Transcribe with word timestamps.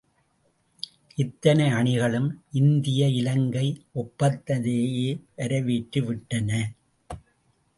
இத்தனை 1.17 1.67
அணிகளும் 1.69 2.29
இந்திய 2.51 3.07
இலங்கை 3.07 3.65
ஒப்பந்தத்தை 3.93 4.77
வரவேற்று 5.35 6.03
விட்டன. 6.03 6.49